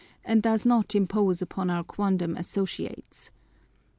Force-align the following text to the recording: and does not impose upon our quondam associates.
and 0.25 0.41
does 0.41 0.65
not 0.65 0.95
impose 0.95 1.43
upon 1.43 1.69
our 1.69 1.83
quondam 1.83 2.35
associates. 2.35 3.29